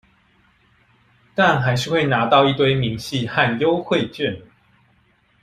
[1.35, 4.35] 但還是會拿到一堆明細和優惠券